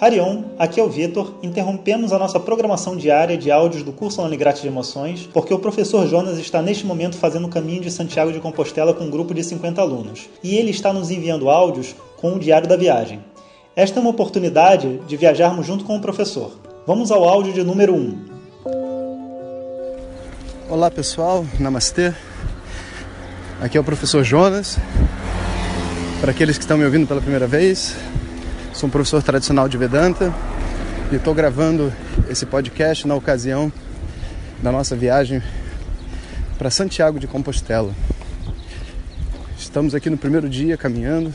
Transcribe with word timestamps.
Harion, 0.00 0.44
aqui 0.58 0.80
é 0.80 0.82
o 0.82 0.88
Vitor. 0.88 1.34
Interrompemos 1.42 2.10
a 2.10 2.18
nossa 2.18 2.40
programação 2.40 2.96
diária 2.96 3.36
de 3.36 3.50
áudios 3.50 3.82
do 3.82 3.92
curso 3.92 4.22
online 4.22 4.38
grátis 4.38 4.62
de 4.62 4.68
emoções, 4.68 5.28
porque 5.30 5.52
o 5.52 5.58
professor 5.58 6.08
Jonas 6.08 6.38
está 6.38 6.62
neste 6.62 6.86
momento 6.86 7.18
fazendo 7.18 7.46
o 7.46 7.50
caminho 7.50 7.82
de 7.82 7.90
Santiago 7.90 8.32
de 8.32 8.40
Compostela 8.40 8.94
com 8.94 9.04
um 9.04 9.10
grupo 9.10 9.34
de 9.34 9.44
50 9.44 9.78
alunos, 9.78 10.30
e 10.42 10.56
ele 10.56 10.70
está 10.70 10.90
nos 10.90 11.10
enviando 11.10 11.50
áudios 11.50 11.94
com 12.16 12.32
o 12.32 12.38
diário 12.38 12.66
da 12.66 12.78
viagem. 12.78 13.22
Esta 13.76 13.98
é 13.98 14.00
uma 14.00 14.08
oportunidade 14.08 14.96
de 15.06 15.16
viajarmos 15.18 15.66
junto 15.66 15.84
com 15.84 15.98
o 15.98 16.00
professor. 16.00 16.52
Vamos 16.86 17.10
ao 17.10 17.22
áudio 17.22 17.52
de 17.52 17.62
número 17.62 17.94
1. 17.94 18.18
Olá 20.70 20.90
pessoal, 20.90 21.44
namastê. 21.58 22.14
Aqui 23.60 23.76
é 23.76 23.80
o 23.80 23.84
professor 23.84 24.24
Jonas. 24.24 24.78
Para 26.22 26.30
aqueles 26.30 26.56
que 26.56 26.64
estão 26.64 26.78
me 26.78 26.86
ouvindo 26.86 27.06
pela 27.06 27.20
primeira 27.20 27.46
vez, 27.46 27.94
Sou 28.80 28.88
um 28.88 28.90
professor 28.90 29.22
tradicional 29.22 29.68
de 29.68 29.76
Vedanta 29.76 30.32
e 31.12 31.16
estou 31.16 31.34
gravando 31.34 31.92
esse 32.30 32.46
podcast 32.46 33.06
na 33.06 33.14
ocasião 33.14 33.70
da 34.62 34.72
nossa 34.72 34.96
viagem 34.96 35.42
para 36.56 36.70
Santiago 36.70 37.20
de 37.20 37.26
Compostela. 37.26 37.94
Estamos 39.58 39.94
aqui 39.94 40.08
no 40.08 40.16
primeiro 40.16 40.48
dia 40.48 40.78
caminhando, 40.78 41.30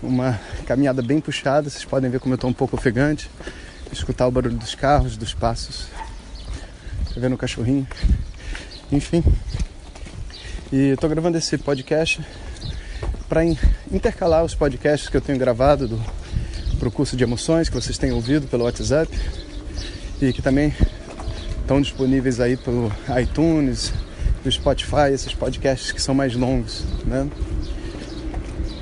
uma 0.00 0.38
caminhada 0.64 1.02
bem 1.02 1.20
puxada, 1.20 1.68
vocês 1.68 1.84
podem 1.84 2.08
ver 2.08 2.20
como 2.20 2.34
eu 2.34 2.36
estou 2.36 2.48
um 2.48 2.52
pouco 2.52 2.76
ofegante, 2.76 3.28
escutar 3.92 4.28
o 4.28 4.30
barulho 4.30 4.56
dos 4.56 4.76
carros, 4.76 5.16
dos 5.16 5.34
passos, 5.34 5.88
tá 7.12 7.16
vendo 7.16 7.34
o 7.34 7.36
cachorrinho, 7.36 7.84
enfim. 8.92 9.24
E 10.70 10.90
estou 10.90 11.10
gravando 11.10 11.36
esse 11.36 11.58
podcast 11.58 12.24
para 13.32 13.46
intercalar 13.90 14.44
os 14.44 14.54
podcasts 14.54 15.08
que 15.08 15.16
eu 15.16 15.20
tenho 15.22 15.38
gravado 15.38 15.88
do 15.88 15.98
pro 16.78 16.90
curso 16.90 17.16
de 17.16 17.24
emoções 17.24 17.66
que 17.66 17.74
vocês 17.74 17.96
têm 17.96 18.12
ouvido 18.12 18.46
pelo 18.46 18.64
WhatsApp 18.64 19.10
e 20.20 20.34
que 20.34 20.42
também 20.42 20.70
estão 21.62 21.80
disponíveis 21.80 22.40
aí 22.40 22.58
pelo 22.58 22.92
iTunes, 23.18 23.90
do 24.44 24.52
Spotify, 24.52 25.14
esses 25.14 25.32
podcasts 25.32 25.92
que 25.92 26.02
são 26.02 26.14
mais 26.14 26.34
longos, 26.34 26.84
né? 27.06 27.26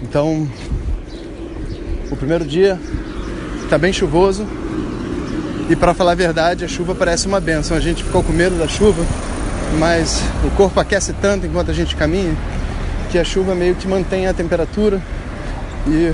Então, 0.02 0.50
o 2.10 2.16
primeiro 2.16 2.44
dia 2.44 2.76
está 3.62 3.78
bem 3.78 3.92
chuvoso 3.92 4.44
e 5.68 5.76
para 5.76 5.94
falar 5.94 6.10
a 6.10 6.16
verdade, 6.16 6.64
a 6.64 6.68
chuva 6.68 6.92
parece 6.92 7.28
uma 7.28 7.38
benção. 7.38 7.76
A 7.76 7.80
gente 7.80 8.02
ficou 8.02 8.20
com 8.24 8.32
medo 8.32 8.58
da 8.58 8.66
chuva, 8.66 9.06
mas 9.78 10.20
o 10.44 10.50
corpo 10.56 10.80
aquece 10.80 11.12
tanto 11.12 11.46
enquanto 11.46 11.70
a 11.70 11.74
gente 11.74 11.94
caminha 11.94 12.34
que 13.10 13.18
a 13.18 13.24
chuva 13.24 13.54
meio 13.54 13.74
que 13.74 13.88
mantém 13.88 14.26
a 14.28 14.32
temperatura 14.32 15.02
e, 15.86 16.12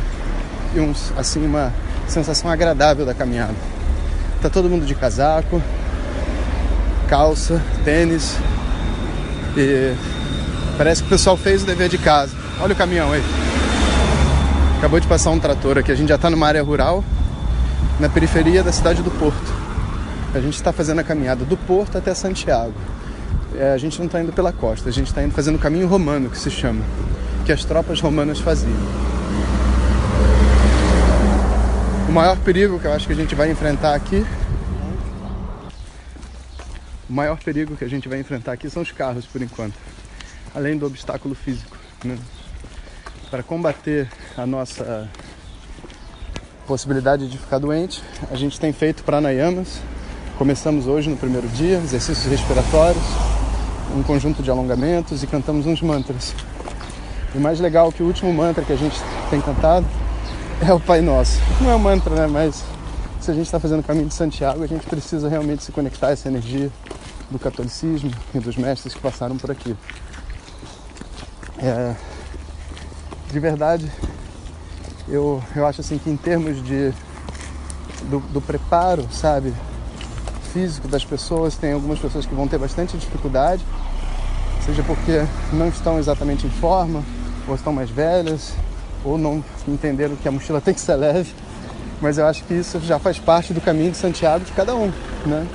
e 0.74 0.80
uns, 0.80 1.12
assim 1.16 1.44
uma 1.44 1.72
sensação 2.08 2.50
agradável 2.50 3.04
da 3.04 3.12
caminhada. 3.12 3.54
Tá 4.40 4.48
todo 4.48 4.68
mundo 4.68 4.86
de 4.86 4.94
casaco, 4.94 5.62
calça, 7.06 7.62
tênis 7.84 8.36
e 9.56 9.94
parece 10.78 11.02
que 11.02 11.08
o 11.08 11.10
pessoal 11.10 11.36
fez 11.36 11.62
o 11.62 11.66
dever 11.66 11.88
de 11.88 11.98
casa. 11.98 12.34
Olha 12.60 12.72
o 12.72 12.76
caminhão 12.76 13.12
aí. 13.12 13.22
Acabou 14.78 14.98
de 14.98 15.06
passar 15.06 15.30
um 15.30 15.38
trator 15.38 15.76
aqui. 15.78 15.92
A 15.92 15.94
gente 15.94 16.08
já 16.08 16.16
está 16.16 16.30
numa 16.30 16.46
área 16.46 16.62
rural, 16.62 17.04
na 18.00 18.08
periferia 18.08 18.62
da 18.62 18.72
cidade 18.72 19.02
do 19.02 19.10
Porto. 19.10 19.54
A 20.34 20.40
gente 20.40 20.54
está 20.54 20.72
fazendo 20.72 21.00
a 21.00 21.04
caminhada 21.04 21.44
do 21.44 21.56
Porto 21.56 21.98
até 21.98 22.14
Santiago 22.14 22.74
é, 23.58 23.72
a 23.72 23.78
gente 23.78 23.98
não 23.98 24.06
está 24.06 24.20
indo 24.20 24.32
pela 24.32 24.52
costa, 24.52 24.88
a 24.88 24.92
gente 24.92 25.08
está 25.08 25.22
indo 25.22 25.32
fazendo 25.32 25.56
o 25.56 25.58
caminho 25.58 25.86
romano, 25.86 26.28
que 26.28 26.38
se 26.38 26.50
chama, 26.50 26.84
que 27.44 27.52
as 27.52 27.64
tropas 27.64 28.00
romanas 28.00 28.38
faziam. 28.38 28.76
O 32.08 32.12
maior 32.12 32.36
perigo 32.38 32.78
que 32.78 32.86
eu 32.86 32.92
acho 32.92 33.06
que 33.06 33.12
a 33.12 33.16
gente 33.16 33.34
vai 33.34 33.50
enfrentar 33.50 33.94
aqui, 33.94 34.24
o 37.08 37.12
maior 37.12 37.38
perigo 37.38 37.76
que 37.76 37.84
a 37.84 37.88
gente 37.88 38.08
vai 38.08 38.18
enfrentar 38.18 38.52
aqui 38.52 38.68
são 38.68 38.82
os 38.82 38.90
carros, 38.92 39.26
por 39.26 39.40
enquanto, 39.40 39.74
além 40.54 40.76
do 40.76 40.86
obstáculo 40.86 41.34
físico. 41.34 41.76
Né? 42.04 42.18
Para 43.30 43.42
combater 43.42 44.08
a 44.36 44.46
nossa 44.46 45.08
possibilidade 46.66 47.28
de 47.28 47.38
ficar 47.38 47.58
doente, 47.58 48.02
a 48.30 48.36
gente 48.36 48.58
tem 48.58 48.72
feito 48.72 49.04
pranayamas. 49.04 49.80
Começamos 50.36 50.86
hoje 50.86 51.08
no 51.08 51.16
primeiro 51.16 51.48
dia, 51.48 51.78
exercícios 51.78 52.26
respiratórios, 52.26 53.04
um 53.96 54.02
conjunto 54.02 54.42
de 54.42 54.50
alongamentos 54.50 55.22
e 55.22 55.26
cantamos 55.26 55.66
uns 55.66 55.80
mantras. 55.80 56.34
E 57.34 57.38
mais 57.38 57.58
legal 57.60 57.90
que 57.90 58.02
o 58.02 58.06
último 58.06 58.32
mantra 58.32 58.64
que 58.64 58.72
a 58.72 58.76
gente 58.76 58.96
tem 59.30 59.40
cantado 59.40 59.86
é 60.66 60.72
o 60.72 60.80
Pai 60.80 61.00
Nosso. 61.00 61.38
Não 61.60 61.70
é 61.70 61.76
um 61.76 61.78
mantra, 61.78 62.14
né? 62.14 62.26
Mas 62.26 62.62
se 63.20 63.30
a 63.30 63.34
gente 63.34 63.46
está 63.46 63.58
fazendo 63.58 63.80
o 63.80 63.82
caminho 63.82 64.06
de 64.06 64.14
Santiago, 64.14 64.62
a 64.62 64.66
gente 64.66 64.86
precisa 64.86 65.28
realmente 65.28 65.62
se 65.62 65.72
conectar 65.72 66.08
a 66.08 66.10
essa 66.12 66.28
energia 66.28 66.70
do 67.30 67.38
catolicismo 67.38 68.10
e 68.34 68.38
dos 68.38 68.56
mestres 68.56 68.94
que 68.94 69.00
passaram 69.00 69.36
por 69.36 69.50
aqui. 69.50 69.76
É, 71.58 71.94
de 73.32 73.40
verdade, 73.40 73.90
eu, 75.08 75.42
eu 75.54 75.66
acho 75.66 75.80
assim 75.80 75.98
que 75.98 76.10
em 76.10 76.16
termos 76.16 76.62
de 76.64 76.92
do, 78.04 78.20
do 78.20 78.40
preparo, 78.40 79.06
sabe, 79.10 79.52
físico 80.52 80.88
das 80.88 81.04
pessoas, 81.04 81.56
tem 81.56 81.72
algumas 81.72 81.98
pessoas 81.98 82.24
que 82.24 82.34
vão 82.34 82.48
ter 82.48 82.58
bastante 82.58 82.96
dificuldade, 82.96 83.62
seja 84.66 84.82
porque 84.82 85.24
não 85.52 85.68
estão 85.68 85.98
exatamente 85.98 86.46
em 86.46 86.50
forma, 86.50 87.02
ou 87.46 87.54
estão 87.54 87.72
mais 87.72 87.88
velhas, 87.88 88.52
ou 89.04 89.16
não 89.16 89.42
entenderam 89.66 90.16
que 90.16 90.26
a 90.26 90.32
mochila 90.32 90.60
tem 90.60 90.74
que 90.74 90.80
ser 90.80 90.96
leve. 90.96 91.32
Mas 92.00 92.18
eu 92.18 92.26
acho 92.26 92.44
que 92.44 92.52
isso 92.52 92.80
já 92.80 92.98
faz 92.98 93.18
parte 93.18 93.54
do 93.54 93.60
caminho 93.60 93.92
de 93.92 93.96
Santiago 93.96 94.44
de 94.44 94.52
cada 94.52 94.74
um, 94.74 94.92
né? 95.24 95.46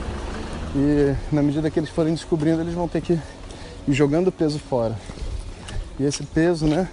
E 0.75 1.13
na 1.31 1.41
medida 1.41 1.69
que 1.69 1.77
eles 1.77 1.89
forem 1.89 2.13
descobrindo, 2.13 2.61
eles 2.61 2.73
vão 2.73 2.87
ter 2.87 3.01
que 3.01 3.13
ir 3.13 3.93
jogando 3.93 4.29
o 4.29 4.31
peso 4.31 4.57
fora. 4.57 4.95
E 5.99 6.03
esse 6.03 6.23
peso, 6.23 6.65
né? 6.65 6.87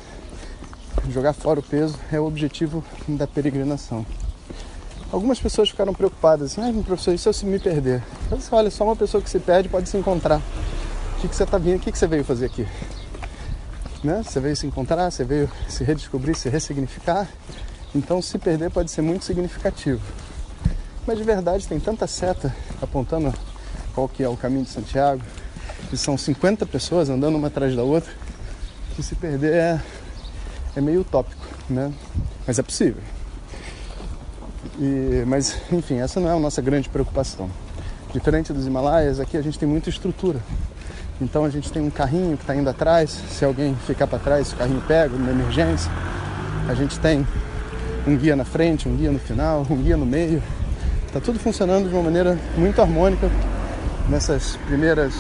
Jogar 1.09 1.33
fora 1.33 1.61
o 1.61 1.63
peso 1.63 1.97
é 2.13 2.19
o 2.19 2.27
objetivo 2.27 2.85
da 3.07 3.27
peregrinação. 3.27 4.05
Algumas 5.11 5.41
pessoas 5.41 5.71
ficaram 5.71 5.95
preocupadas 5.95 6.53
assim, 6.53 6.61
ah, 6.61 6.83
professor, 6.85 7.15
e 7.15 7.19
se 7.19 7.27
eu 7.27 7.49
me 7.49 7.59
perder? 7.59 8.03
Disse, 8.31 8.55
olha, 8.55 8.71
só 8.71 8.85
uma 8.85 8.97
pessoa 8.97 9.23
que 9.23 9.31
se 9.31 9.39
perde 9.39 9.69
pode 9.69 9.89
se 9.89 9.97
encontrar. 9.97 10.43
Que, 11.21 11.27
que 11.27 11.35
você 11.35 11.43
está 11.43 11.59
vindo? 11.59 11.77
O 11.77 11.81
que, 11.81 11.91
que 11.91 11.99
você 11.99 12.07
veio 12.07 12.23
fazer 12.23 12.47
aqui? 12.47 12.65
Né? 14.05 14.23
Você 14.25 14.39
veio 14.39 14.55
se 14.55 14.67
encontrar, 14.69 15.11
você 15.11 15.25
veio 15.25 15.51
se 15.69 15.83
redescobrir, 15.83 16.37
se 16.37 16.49
ressignificar. 16.49 17.29
Então 17.93 18.23
se 18.23 18.39
perder 18.39 18.71
pode 18.71 18.91
ser 18.91 19.03
muito 19.03 19.25
significativo. 19.25 20.01
Mas 21.05 21.19
de 21.19 21.25
verdade 21.25 21.67
tem 21.67 21.81
tanta 21.81 22.07
seta 22.07 22.55
apontando 22.81 23.35
qual 23.95 24.09
que 24.09 24.23
é 24.23 24.29
o 24.29 24.37
caminho 24.37 24.63
de 24.63 24.71
Santiago. 24.71 25.23
E 25.93 25.97
são 25.97 26.17
50 26.17 26.65
pessoas 26.67 27.11
andando 27.11 27.37
uma 27.37 27.49
atrás 27.49 27.75
da 27.75 27.83
outra. 27.83 28.13
Que 28.95 29.03
se 29.03 29.17
perder 29.17 29.55
é, 29.55 29.81
é 30.77 30.81
meio 30.81 31.01
utópico, 31.01 31.45
né? 31.69 31.93
Mas 32.47 32.61
é 32.61 32.63
possível. 32.63 33.03
E, 34.79 35.25
mas, 35.27 35.57
enfim, 35.73 35.97
essa 35.97 36.21
não 36.21 36.29
é 36.29 36.33
a 36.33 36.39
nossa 36.39 36.63
grande 36.63 36.89
preocupação. 36.89 37.51
Diferente 38.13 38.53
dos 38.53 38.67
Himalaias, 38.67 39.19
aqui 39.19 39.37
a 39.37 39.43
gente 39.43 39.59
tem 39.59 39.69
muita 39.69 39.89
estrutura. 39.89 40.41
Então 41.21 41.45
a 41.45 41.51
gente 41.51 41.73
tem 41.73 41.83
um 41.83 41.91
carrinho 41.91 42.37
que 42.37 42.45
está 42.45 42.55
indo 42.55 42.71
atrás, 42.71 43.11
se 43.11 43.45
alguém 43.45 43.75
ficar 43.87 44.07
para 44.07 44.19
trás, 44.19 44.53
o 44.53 44.57
carrinho 44.57 44.81
pega 44.87 45.17
numa 45.17 45.31
emergência. 45.31 45.91
A 46.69 46.75
gente 46.75 46.99
tem 47.01 47.27
um 48.07 48.17
guia 48.17 48.37
na 48.37 48.45
frente, 48.45 48.89
um 48.89 48.97
guia 48.97 49.11
no 49.11 49.19
final, 49.19 49.67
um 49.69 49.77
guia 49.77 49.97
no 49.97 50.07
meio. 50.07 50.43
Está 51.07 51.21
tudo 51.21 51.39
funcionando 51.39 51.89
de 51.89 51.95
uma 51.95 52.05
maneira 52.05 52.39
muito 52.57 52.81
harmônica 52.81 53.29
nessas 54.09 54.57
primeiras 54.67 55.15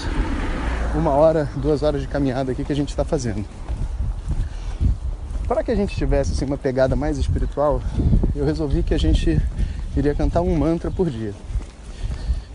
uma 0.94 1.10
hora, 1.10 1.48
duas 1.56 1.82
horas 1.82 2.00
de 2.00 2.08
caminhada 2.08 2.53
aqui 2.53 2.64
que 2.64 2.72
a 2.72 2.76
gente 2.76 2.91
está 2.91 3.04
fazendo. 3.04 3.44
Para 5.47 5.62
que 5.62 5.70
a 5.70 5.75
gente 5.75 5.97
tivesse 5.97 6.32
assim, 6.32 6.44
uma 6.44 6.58
pegada 6.58 6.94
mais 6.94 7.19
espiritual, 7.19 7.81
eu 8.34 8.44
resolvi 8.44 8.82
que 8.82 8.94
a 8.94 8.99
gente 8.99 9.40
iria 9.96 10.14
cantar 10.14 10.43
um 10.43 10.55
mantra 10.56 10.90
por 10.90 11.08
dia. 11.11 11.34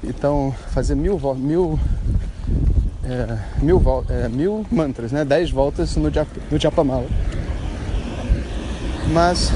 Então, 0.03 0.53
fazer 0.71 0.95
mil, 0.95 1.19
mil, 1.35 1.79
é, 3.05 3.37
mil, 3.61 3.81
é, 4.09 4.29
mil 4.29 4.65
mantras, 4.71 5.11
né? 5.11 5.25
Dez 5.25 5.51
voltas 5.51 5.95
no, 5.95 6.09
no 6.51 6.59
Japamala. 6.59 7.07
Mas 9.11 9.51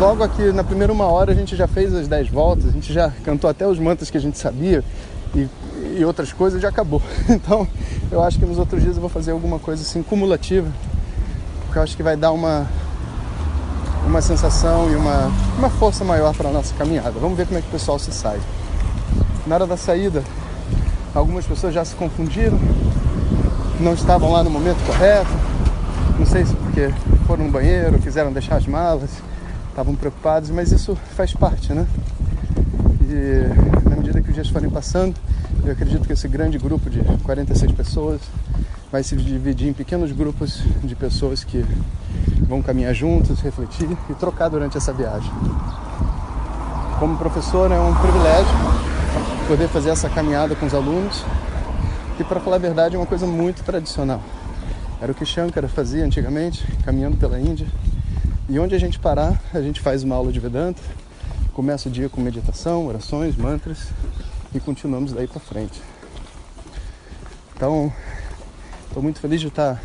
logo 0.00 0.22
aqui 0.22 0.50
na 0.52 0.64
primeira 0.64 0.92
uma 0.92 1.06
hora 1.06 1.32
a 1.32 1.34
gente 1.34 1.54
já 1.54 1.68
fez 1.68 1.94
as 1.94 2.08
dez 2.08 2.28
voltas, 2.28 2.66
a 2.66 2.70
gente 2.70 2.92
já 2.92 3.10
cantou 3.24 3.48
até 3.48 3.66
os 3.66 3.78
mantras 3.78 4.10
que 4.10 4.16
a 4.16 4.20
gente 4.20 4.38
sabia 4.38 4.82
e, 5.34 5.46
e 5.98 6.04
outras 6.04 6.32
coisas 6.32 6.60
já 6.60 6.68
acabou. 6.68 7.02
Então 7.28 7.66
eu 8.10 8.22
acho 8.22 8.38
que 8.38 8.46
nos 8.46 8.58
outros 8.58 8.82
dias 8.82 8.96
eu 8.96 9.00
vou 9.00 9.10
fazer 9.10 9.32
alguma 9.32 9.58
coisa 9.58 9.82
assim 9.82 10.02
cumulativa 10.02 10.68
porque 11.72 11.78
eu 11.78 11.82
acho 11.84 11.96
que 11.96 12.02
vai 12.02 12.18
dar 12.18 12.32
uma, 12.32 12.66
uma 14.06 14.20
sensação 14.20 14.90
e 14.90 14.94
uma, 14.94 15.32
uma 15.56 15.70
força 15.70 16.04
maior 16.04 16.34
para 16.34 16.50
a 16.50 16.52
nossa 16.52 16.74
caminhada. 16.74 17.12
Vamos 17.18 17.34
ver 17.34 17.46
como 17.46 17.58
é 17.58 17.62
que 17.62 17.68
o 17.68 17.70
pessoal 17.70 17.98
se 17.98 18.12
sai. 18.12 18.38
Na 19.46 19.54
hora 19.54 19.66
da 19.66 19.78
saída, 19.78 20.22
algumas 21.14 21.46
pessoas 21.46 21.74
já 21.74 21.84
se 21.84 21.94
confundiram, 21.94 22.58
não 23.80 23.94
estavam 23.94 24.30
lá 24.30 24.42
no 24.42 24.50
momento 24.50 24.84
correto, 24.86 25.30
não 26.18 26.26
sei 26.26 26.44
se 26.44 26.54
porque 26.54 26.88
foram 27.26 27.44
no 27.46 27.50
banheiro, 27.50 27.98
quiseram 27.98 28.32
deixar 28.32 28.56
as 28.56 28.66
malas, 28.66 29.10
estavam 29.68 29.94
preocupados, 29.94 30.50
mas 30.50 30.72
isso 30.72 30.96
faz 31.16 31.32
parte, 31.32 31.72
né? 31.72 31.86
E 33.08 33.88
na 33.88 33.96
medida 33.96 34.20
que 34.20 34.28
os 34.28 34.34
dias 34.34 34.48
forem 34.48 34.70
passando, 34.70 35.14
eu 35.64 35.72
acredito 35.72 36.06
que 36.06 36.12
esse 36.12 36.28
grande 36.28 36.58
grupo 36.58 36.88
de 36.88 37.02
46 37.22 37.72
pessoas 37.72 38.20
vai 38.90 39.02
se 39.02 39.16
dividir 39.16 39.68
em 39.68 39.72
pequenos 39.72 40.12
grupos 40.12 40.62
de 40.82 40.94
pessoas 40.94 41.44
que 41.44 41.64
vão 42.46 42.62
caminhar 42.62 42.94
juntos, 42.94 43.40
refletir 43.40 43.88
e 44.10 44.14
trocar 44.14 44.48
durante 44.48 44.76
essa 44.76 44.92
viagem. 44.92 45.30
Como 46.98 47.16
professor, 47.16 47.70
é 47.72 47.80
um 47.80 47.94
privilégio 47.94 49.01
poder 49.46 49.68
fazer 49.68 49.90
essa 49.90 50.08
caminhada 50.08 50.54
com 50.54 50.66
os 50.66 50.74
alunos, 50.74 51.24
que, 52.16 52.24
para 52.24 52.40
falar 52.40 52.56
a 52.56 52.58
verdade, 52.58 52.96
é 52.96 52.98
uma 52.98 53.06
coisa 53.06 53.26
muito 53.26 53.62
tradicional. 53.62 54.22
Era 55.00 55.12
o 55.12 55.14
que 55.14 55.24
Shankara 55.24 55.68
fazia 55.68 56.04
antigamente, 56.04 56.66
caminhando 56.84 57.16
pela 57.16 57.38
Índia. 57.38 57.66
E 58.48 58.58
onde 58.58 58.74
a 58.74 58.78
gente 58.78 58.98
parar, 58.98 59.40
a 59.52 59.60
gente 59.60 59.80
faz 59.80 60.02
uma 60.02 60.14
aula 60.14 60.30
de 60.32 60.40
Vedanta, 60.40 60.80
começa 61.52 61.88
o 61.88 61.92
dia 61.92 62.08
com 62.08 62.20
meditação, 62.20 62.86
orações, 62.86 63.36
mantras 63.36 63.88
e 64.54 64.60
continuamos 64.60 65.12
daí 65.12 65.26
para 65.26 65.40
frente. 65.40 65.80
Então, 67.56 67.92
Estou 68.92 69.02
muito 69.02 69.20
feliz 69.20 69.40
de 69.40 69.48
estar 69.48 69.80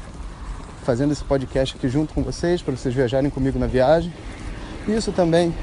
fazendo 0.83 1.13
esse 1.13 1.23
podcast 1.23 1.77
aqui 1.77 1.87
junto 1.87 2.13
com 2.13 2.21
vocês, 2.21 2.61
para 2.61 2.75
vocês 2.75 2.93
viajarem 2.93 3.29
comigo 3.29 3.57
na 3.57 3.65
viagem. 3.65 4.11
Isso 4.85 5.13
também 5.13 5.55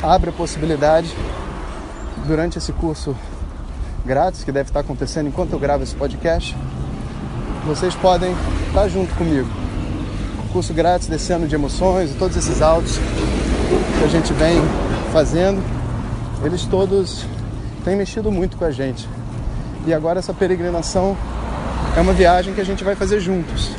abre 0.00 0.30
a 0.30 0.32
possibilidade, 0.32 1.12
durante 2.26 2.58
esse 2.58 2.72
curso 2.72 3.16
grátis 4.04 4.44
que 4.44 4.52
deve 4.52 4.70
estar 4.70 4.80
acontecendo 4.80 5.28
enquanto 5.28 5.52
eu 5.52 5.58
gravo 5.58 5.82
esse 5.82 5.94
podcast, 5.94 6.56
vocês 7.66 7.94
podem 7.94 8.34
estar 8.68 8.88
junto 8.88 9.14
comigo. 9.14 9.48
O 10.44 10.52
curso 10.52 10.74
grátis 10.74 11.08
desse 11.08 11.32
ano 11.32 11.46
de 11.46 11.54
emoções 11.54 12.10
e 12.10 12.14
todos 12.14 12.36
esses 12.36 12.60
áudios 12.60 12.98
que 13.98 14.04
a 14.04 14.08
gente 14.08 14.32
vem 14.32 14.60
fazendo, 15.12 15.62
eles 16.44 16.64
todos 16.64 17.24
têm 17.84 17.96
mexido 17.96 18.30
muito 18.30 18.56
com 18.56 18.64
a 18.64 18.70
gente. 18.70 19.08
E 19.86 19.94
agora 19.94 20.18
essa 20.18 20.34
peregrinação 20.34 21.16
é 21.96 22.00
uma 22.00 22.12
viagem 22.12 22.54
que 22.54 22.60
a 22.60 22.64
gente 22.64 22.84
vai 22.84 22.94
fazer 22.94 23.20
juntos. 23.20 23.70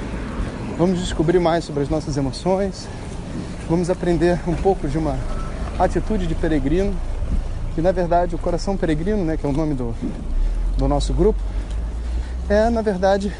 Vamos 0.77 0.99
descobrir 0.99 1.39
mais 1.39 1.65
sobre 1.65 1.83
as 1.83 1.89
nossas 1.89 2.17
emoções, 2.17 2.87
vamos 3.69 3.89
aprender 3.89 4.39
um 4.47 4.55
pouco 4.55 4.87
de 4.87 4.97
uma 4.97 5.17
atitude 5.79 6.27
de 6.27 6.35
peregrino, 6.35 6.93
que 7.75 7.81
na 7.81 7.91
verdade 7.91 8.35
o 8.35 8.37
coração 8.37 8.77
peregrino, 8.77 9.23
né, 9.23 9.37
que 9.37 9.45
é 9.45 9.49
o 9.49 9.53
nome 9.53 9.73
do, 9.73 9.95
do 10.77 10.87
nosso 10.87 11.13
grupo, 11.13 11.39
é 12.49 12.69
na 12.69 12.81
verdade 12.81 13.33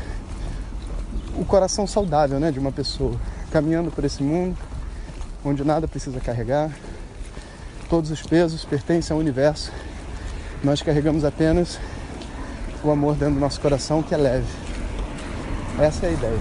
o 1.36 1.46
coração 1.46 1.86
saudável 1.86 2.40
né, 2.40 2.52
de 2.52 2.60
uma 2.60 2.72
pessoa 2.72 3.16
caminhando 3.52 3.92
por 3.92 4.04
esse 4.04 4.24
mundo 4.24 4.58
onde 5.46 5.64
nada 5.64 5.88
precisa 5.88 6.20
carregar, 6.20 6.72
todos 7.90 8.10
os 8.10 8.22
pesos 8.22 8.64
pertencem 8.64 9.14
ao 9.14 9.20
universo, 9.20 9.72
nós 10.64 10.82
carregamos 10.82 11.26
apenas 11.26 11.80
o 12.84 12.90
amor 12.90 13.16
dentro 13.16 13.36
do 13.36 13.40
nosso 13.40 13.60
coração 13.60 14.02
que 14.02 14.14
é 14.14 14.18
leve. 14.18 14.48
Essa 15.80 16.06
é 16.06 16.10
a 16.10 16.12
ideia. 16.14 16.40